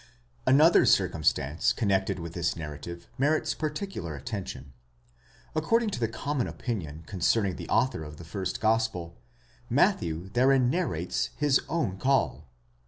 [0.47, 4.73] Another circumstance connected with this narrative merits particular atten tion.
[5.53, 9.15] According to the common opinion concerning the author of the first gospel,
[9.69, 12.47] Matthew therein narrates his own call.